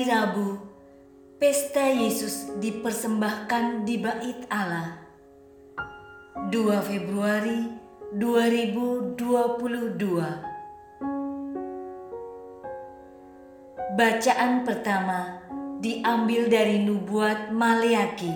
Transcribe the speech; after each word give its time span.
hari 0.00 0.16
Rabu, 0.16 0.56
pesta 1.36 1.92
Yesus 1.92 2.56
dipersembahkan 2.56 3.84
di 3.84 4.00
Bait 4.00 4.48
Allah. 4.48 4.96
2 6.48 6.56
Februari 6.88 7.68
2022 8.16 9.20
Bacaan 13.92 14.64
pertama 14.64 15.44
diambil 15.84 16.48
dari 16.48 16.80
Nubuat 16.80 17.52
Maleaki 17.52 18.32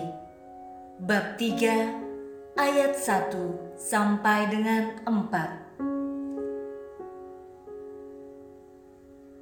bab 1.00 1.40
3 1.40 2.60
ayat 2.60 2.92
1 2.92 3.80
sampai 3.80 4.52
dengan 4.52 5.00
4 5.08 5.63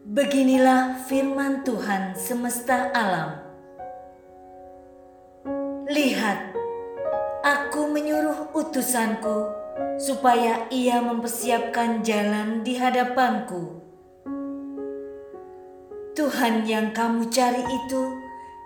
Beginilah 0.03 1.07
firman 1.07 1.63
Tuhan 1.63 2.19
semesta 2.19 2.91
alam. 2.91 3.39
Lihat, 5.87 6.59
aku 7.47 7.87
menyuruh 7.87 8.51
utusanku 8.51 9.47
supaya 10.03 10.67
ia 10.75 10.99
mempersiapkan 10.99 12.03
jalan 12.03 12.67
di 12.67 12.75
hadapanku. 12.83 13.79
Tuhan 16.19 16.67
yang 16.67 16.91
kamu 16.91 17.31
cari 17.31 17.63
itu 17.63 18.03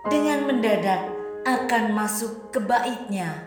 dengan 0.09 0.41
mendadak 0.49 1.05
akan 1.45 1.93
masuk 1.93 2.49
ke 2.49 2.57
baitnya. 2.65 3.45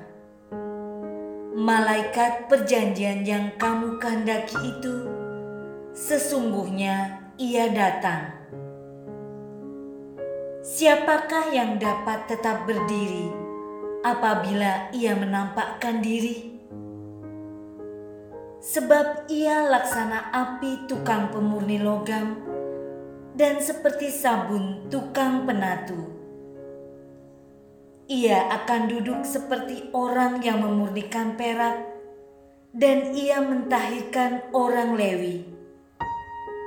Malaikat 1.59 2.47
perjanjian 2.47 3.27
yang 3.27 3.51
kamu 3.59 3.99
kehendaki 3.99 4.79
itu 4.79 5.11
sesungguhnya 5.91 7.20
ia 7.41 7.73
datang. 7.73 8.37
Siapakah 10.61 11.57
yang 11.57 11.81
dapat 11.81 12.29
tetap 12.29 12.69
berdiri 12.69 13.33
apabila 14.05 14.93
ia 14.93 15.17
menampakkan 15.17 16.05
diri? 16.05 16.53
Sebab 18.61 19.33
ia 19.33 19.65
laksana 19.73 20.29
api 20.37 20.85
tukang 20.85 21.33
pemurni 21.33 21.81
logam 21.81 22.45
dan 23.33 23.57
seperti 23.57 24.13
sabun 24.13 24.93
tukang 24.93 25.49
penatu. 25.49 25.97
Ia 28.05 28.53
akan 28.53 28.85
duduk 28.85 29.25
seperti 29.25 29.89
orang 29.97 30.45
yang 30.45 30.61
memurnikan 30.61 31.41
perak 31.41 31.89
dan 32.77 33.17
ia 33.17 33.41
mentahirkan 33.41 34.53
orang 34.53 34.93
Lewi 34.93 35.50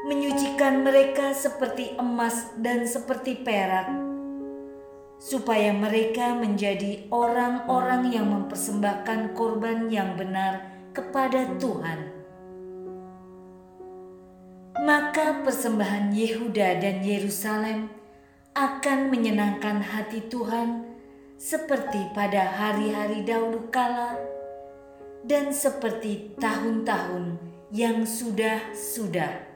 menyucikan 0.04 0.84
mereka 0.84 1.32
seperti 1.32 1.96
emas 1.96 2.52
dan 2.60 2.84
seperti 2.84 3.40
perak, 3.40 3.88
supaya 5.16 5.72
mereka 5.72 6.36
menjadi 6.36 7.08
orang-orang 7.08 8.12
yang 8.12 8.28
mempersembahkan 8.28 9.32
korban 9.32 9.88
yang 9.88 10.20
benar 10.20 10.68
kepada 10.92 11.56
Tuhan. 11.56 12.12
Maka 14.84 15.40
persembahan 15.48 16.12
Yehuda 16.12 16.84
dan 16.84 17.00
Yerusalem 17.08 17.88
akan 18.52 19.08
menyenangkan 19.08 19.80
hati 19.80 20.28
Tuhan 20.28 20.84
seperti 21.40 22.12
pada 22.12 22.44
hari-hari 22.60 23.24
dahulu 23.24 23.72
kala 23.72 24.20
dan 25.24 25.56
seperti 25.56 26.36
tahun-tahun 26.36 27.40
yang 27.72 28.04
sudah-sudah. 28.04 29.53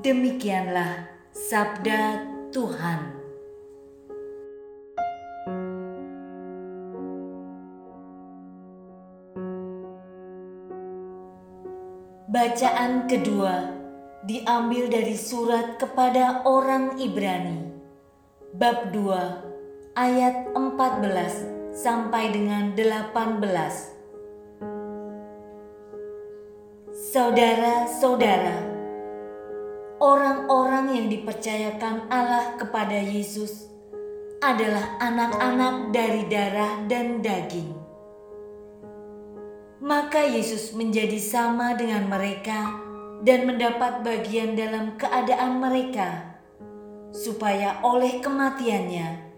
Demikianlah 0.00 1.04
sabda 1.36 2.24
Tuhan. 2.48 3.12
Bacaan 12.32 13.04
kedua 13.04 13.68
diambil 14.24 14.88
dari 14.88 15.12
surat 15.12 15.76
kepada 15.76 16.40
orang 16.48 16.96
Ibrani 16.96 17.68
bab 18.56 18.96
2 18.96 19.92
ayat 19.92 20.56
14 20.56 21.76
sampai 21.76 22.32
dengan 22.32 22.72
18. 22.72 23.44
Saudara-saudara, 27.12 28.71
orang-orang 30.02 30.98
yang 30.98 31.06
dipercayakan 31.06 32.10
Allah 32.10 32.58
kepada 32.58 32.98
Yesus 32.98 33.70
adalah 34.42 34.98
anak-anak 34.98 35.94
dari 35.94 36.26
darah 36.26 36.82
dan 36.90 37.22
daging. 37.22 37.70
Maka 39.78 40.26
Yesus 40.26 40.74
menjadi 40.74 41.22
sama 41.22 41.78
dengan 41.78 42.10
mereka 42.10 42.74
dan 43.22 43.46
mendapat 43.46 44.02
bagian 44.02 44.58
dalam 44.58 44.98
keadaan 44.98 45.62
mereka, 45.62 46.34
supaya 47.14 47.78
oleh 47.86 48.18
kematiannya 48.18 49.30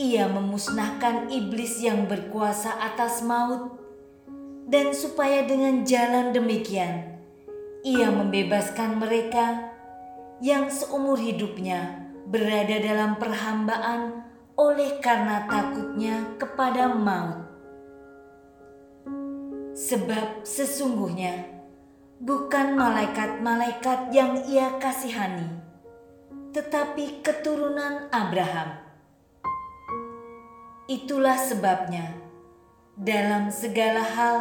ia 0.00 0.24
memusnahkan 0.32 1.28
iblis 1.28 1.84
yang 1.84 2.08
berkuasa 2.08 2.72
atas 2.80 3.20
maut, 3.20 3.76
dan 4.64 4.96
supaya 4.96 5.44
dengan 5.44 5.84
jalan 5.84 6.32
demikian 6.32 7.20
ia 7.84 8.08
membebaskan 8.08 9.00
mereka 9.00 9.76
yang 10.38 10.70
seumur 10.70 11.18
hidupnya 11.18 12.06
berada 12.30 12.78
dalam 12.78 13.18
perhambaan 13.18 14.22
oleh 14.58 14.98
karena 15.02 15.46
takutnya 15.50 16.34
kepada 16.38 16.90
maut. 16.94 17.46
Sebab 19.78 20.42
sesungguhnya 20.42 21.46
bukan 22.18 22.74
malaikat-malaikat 22.74 24.10
yang 24.10 24.42
ia 24.50 24.74
kasihani, 24.82 25.46
tetapi 26.50 27.22
keturunan 27.22 28.10
Abraham. 28.10 28.82
Itulah 30.90 31.38
sebabnya 31.38 32.18
dalam 32.98 33.54
segala 33.54 34.02
hal 34.02 34.38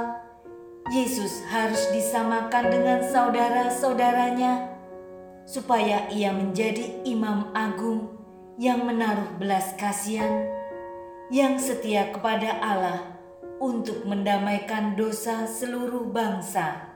Yesus 0.89 1.45
harus 1.51 1.83
disamakan 1.93 2.71
dengan 2.71 2.99
saudara-saudaranya 3.05 4.76
supaya 5.47 6.11
ia 6.11 6.35
menjadi 6.35 7.07
imam 7.07 7.55
agung 7.55 8.11
yang 8.59 8.83
menaruh 8.83 9.39
belas 9.39 9.71
kasihan, 9.79 10.43
yang 11.31 11.55
setia 11.55 12.11
kepada 12.11 12.59
Allah 12.59 13.15
untuk 13.63 14.03
mendamaikan 14.03 14.99
dosa 14.99 15.47
seluruh 15.47 16.11
bangsa. 16.11 16.91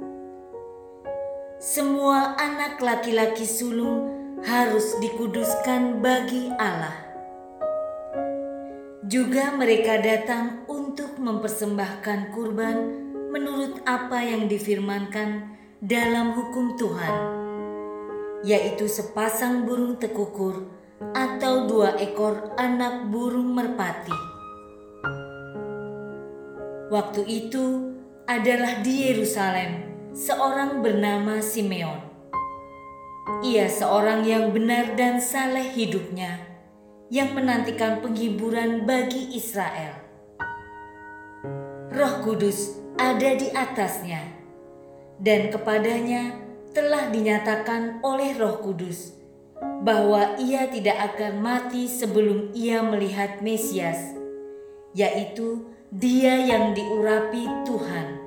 semua 1.62 2.34
anak 2.42 2.82
laki-laki 2.82 3.46
sulung 3.46 4.10
harus 4.42 4.98
dikuduskan 4.98 6.02
bagi 6.02 6.50
Allah. 6.58 6.90
Juga 9.06 9.54
mereka 9.54 10.02
datang 10.02 10.66
untuk 10.66 11.22
mempersembahkan 11.22 12.34
kurban 12.34 12.76
menurut 13.30 13.78
apa 13.86 14.26
yang 14.26 14.50
difirmankan 14.50 15.54
dalam 15.78 16.34
hukum 16.34 16.74
Tuhan, 16.74 17.14
yaitu 18.42 18.90
sepasang 18.90 19.62
burung 19.62 20.02
tekukur 20.02 20.66
atau 21.14 21.70
dua 21.70 21.94
ekor 22.02 22.58
anak 22.58 23.06
burung 23.06 23.54
merpati. 23.54 24.18
Waktu 26.90 27.22
itu 27.22 27.94
adalah 28.26 28.82
di 28.82 29.14
Yerusalem 29.14 29.91
seorang 30.12 30.84
bernama 30.84 31.40
Simeon. 31.40 31.96
Ia 33.40 33.64
seorang 33.64 34.28
yang 34.28 34.52
benar 34.52 34.92
dan 34.92 35.24
saleh 35.24 35.72
hidupnya, 35.72 36.36
yang 37.08 37.32
menantikan 37.32 38.04
penghiburan 38.04 38.84
bagi 38.84 39.32
Israel. 39.32 39.96
Roh 41.96 42.14
Kudus 42.20 42.76
ada 43.00 43.32
di 43.32 43.48
atasnya, 43.56 44.20
dan 45.16 45.48
kepadanya 45.48 46.36
telah 46.76 47.08
dinyatakan 47.08 48.04
oleh 48.04 48.36
Roh 48.36 48.60
Kudus 48.60 49.16
bahwa 49.80 50.36
ia 50.36 50.68
tidak 50.68 51.16
akan 51.16 51.40
mati 51.40 51.88
sebelum 51.88 52.52
ia 52.52 52.84
melihat 52.84 53.40
Mesias, 53.40 54.12
yaitu 54.92 55.72
Dia 55.92 56.36
yang 56.36 56.72
diurapi 56.72 57.44
Tuhan 57.68 58.21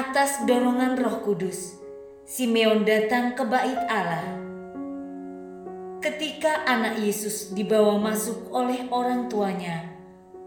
atas 0.00 0.48
dorongan 0.48 0.96
Roh 0.96 1.20
Kudus, 1.20 1.76
Simeon 2.24 2.88
datang 2.88 3.36
ke 3.36 3.44
bait 3.44 3.76
Allah. 3.84 4.32
Ketika 6.00 6.64
anak 6.64 7.04
Yesus 7.04 7.52
dibawa 7.52 8.00
masuk 8.00 8.48
oleh 8.48 8.88
orang 8.88 9.28
tuanya 9.28 9.92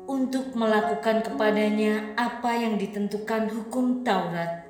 untuk 0.10 0.58
melakukan 0.58 1.22
kepadanya 1.22 2.18
apa 2.18 2.50
yang 2.58 2.82
ditentukan 2.82 3.54
hukum 3.54 4.02
Taurat, 4.02 4.66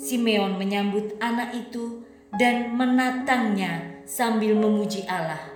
Simeon 0.00 0.56
menyambut 0.56 1.12
anak 1.20 1.52
itu 1.52 2.00
dan 2.40 2.72
menatangnya 2.72 4.00
sambil 4.08 4.56
memuji 4.56 5.04
Allah. 5.04 5.52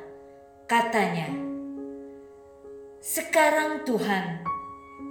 Katanya, 0.69 1.33
"Sekarang 3.01 3.89
Tuhan, 3.89 4.45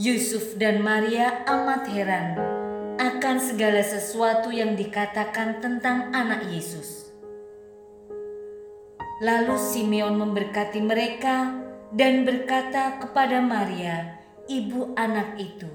Yusuf 0.00 0.56
dan 0.56 0.80
Maria 0.80 1.44
amat 1.44 1.84
heran 1.92 2.40
akan 2.96 3.36
segala 3.36 3.84
sesuatu 3.84 4.48
yang 4.48 4.72
dikatakan 4.72 5.60
tentang 5.60 6.08
anak 6.16 6.48
Yesus. 6.48 7.12
Lalu 9.20 9.52
Simeon 9.60 10.16
memberkati 10.16 10.80
mereka 10.80 11.52
dan 11.92 12.24
berkata 12.24 13.04
kepada 13.04 13.44
Maria, 13.44 14.16
ibu 14.48 14.96
anak 14.96 15.36
itu, 15.36 15.68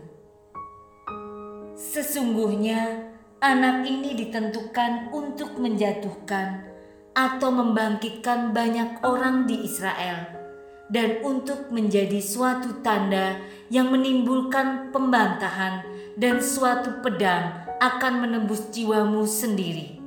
"Sesungguhnya 1.77 3.13
anak 3.37 3.85
ini 3.85 4.17
ditentukan 4.17 5.13
untuk 5.13 5.61
menjatuhkan 5.61 6.65
atau 7.13 7.53
membangkitkan 7.53 8.49
banyak 8.49 8.97
orang 9.05 9.45
di 9.45 9.61
Israel." 9.61 10.46
Dan 10.87 11.19
untuk 11.23 11.67
menjadi 11.71 12.23
suatu 12.23 12.79
tanda 12.79 13.43
yang 13.67 13.91
menimbulkan 13.91 14.91
pembantahan 14.95 15.83
dan 16.15 16.39
suatu 16.39 17.03
pedang 17.03 17.67
akan 17.77 18.13
menembus 18.23 18.71
jiwamu 18.73 19.27
sendiri, 19.27 19.99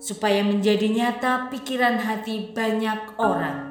supaya 0.00 0.42
menjadi 0.42 0.88
nyata 0.90 1.52
pikiran 1.52 2.00
hati 2.00 2.50
banyak 2.50 3.20
orang. 3.20 3.70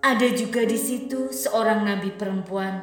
Ada 0.00 0.32
juga 0.32 0.64
di 0.64 0.80
situ 0.80 1.30
seorang 1.30 1.86
nabi 1.86 2.10
perempuan, 2.10 2.82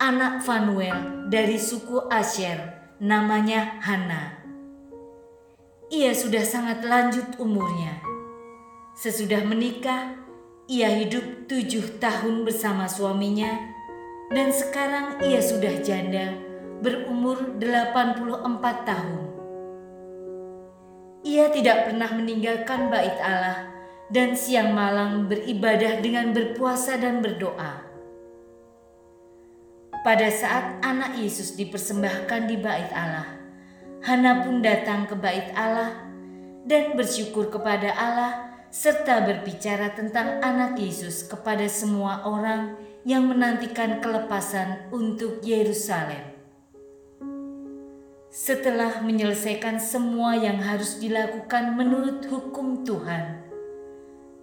anak 0.00 0.42
Fanuel 0.42 1.28
dari 1.28 1.60
suku 1.60 2.08
Asher, 2.08 2.58
namanya 3.02 3.78
Hana. 3.82 4.40
Ia 5.92 6.16
sudah 6.16 6.42
sangat 6.42 6.82
lanjut 6.82 7.36
umurnya. 7.36 8.00
Sesudah 8.94 9.42
menikah, 9.44 10.23
ia 10.64 10.88
hidup 10.88 11.44
tujuh 11.44 12.00
tahun 12.00 12.48
bersama 12.48 12.88
suaminya 12.88 13.52
dan 14.32 14.48
sekarang 14.48 15.20
ia 15.20 15.44
sudah 15.44 15.84
janda 15.84 16.40
berumur 16.80 17.60
84 17.60 18.88
tahun. 18.88 19.22
Ia 21.24 21.52
tidak 21.52 21.88
pernah 21.88 22.08
meninggalkan 22.16 22.88
bait 22.88 23.16
Allah 23.20 23.68
dan 24.08 24.32
siang 24.32 24.72
malam 24.72 25.28
beribadah 25.28 26.00
dengan 26.00 26.32
berpuasa 26.32 26.96
dan 26.96 27.20
berdoa. 27.20 27.84
Pada 30.04 30.28
saat 30.32 30.80
anak 30.84 31.16
Yesus 31.16 31.56
dipersembahkan 31.56 32.48
di 32.48 32.56
bait 32.60 32.88
Allah, 32.92 33.28
Hana 34.04 34.44
pun 34.44 34.60
datang 34.60 35.08
ke 35.08 35.16
bait 35.16 35.48
Allah 35.56 35.96
dan 36.64 36.92
bersyukur 36.92 37.48
kepada 37.48 37.88
Allah 37.96 38.53
serta 38.74 39.22
berbicara 39.22 39.94
tentang 39.94 40.42
anak 40.42 40.74
Yesus 40.82 41.22
kepada 41.22 41.70
semua 41.70 42.26
orang 42.26 42.74
yang 43.06 43.30
menantikan 43.30 44.02
kelepasan 44.02 44.90
untuk 44.90 45.38
Yerusalem. 45.46 46.34
Setelah 48.34 48.98
menyelesaikan 49.06 49.78
semua 49.78 50.34
yang 50.34 50.58
harus 50.58 50.98
dilakukan 50.98 51.78
menurut 51.78 52.26
hukum 52.26 52.82
Tuhan, 52.82 53.46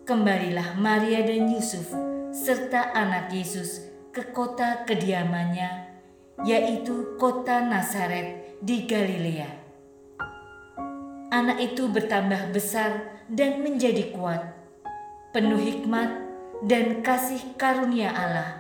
kembalilah 0.07 0.79
Maria 0.79 1.27
dan 1.27 1.51
Yusuf 1.51 1.91
serta 2.31 2.95
anak 2.95 3.35
Yesus 3.35 3.83
ke 4.15 4.31
kota 4.31 4.87
kediamannya, 4.87 5.91
yaitu 6.47 7.19
kota 7.19 7.67
Nazaret 7.67 8.63
di 8.63 8.87
Galilea. 8.87 9.60
Anak 11.31 11.63
itu 11.63 11.87
bertambah 11.87 12.51
besar 12.51 13.07
dan 13.31 13.63
menjadi 13.63 14.11
kuat, 14.11 14.51
penuh 15.31 15.63
hikmat 15.63 16.11
dan 16.67 16.99
kasih 16.99 17.55
karunia 17.55 18.11
Allah 18.11 18.59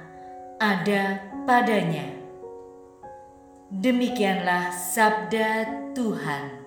ada 0.55 1.19
padanya. 1.43 2.07
Demikianlah 3.67 4.71
sabda 4.71 5.67
Tuhan. 5.91 6.60